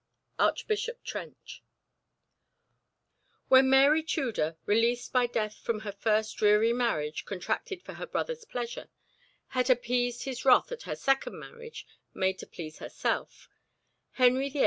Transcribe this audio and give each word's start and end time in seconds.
Archbishop 0.39 1.03
Trench. 1.03 1.61
When 3.49 3.69
Mary 3.69 4.01
Tudor, 4.01 4.57
released 4.65 5.13
by 5.13 5.27
death 5.27 5.57
from 5.59 5.81
her 5.81 5.91
first 5.91 6.35
dreary 6.37 6.73
marriage, 6.73 7.23
contracted 7.23 7.83
for 7.83 7.93
her 7.93 8.07
brother's 8.07 8.43
pleasure, 8.43 8.89
had 9.49 9.69
appeased 9.69 10.23
his 10.23 10.43
wrath 10.43 10.71
at 10.71 10.81
her 10.89 10.95
second 10.95 11.37
marriage 11.37 11.85
made 12.15 12.39
to 12.39 12.47
please 12.47 12.79
herself, 12.79 13.47
Henry 14.13 14.49
VIII. 14.49 14.59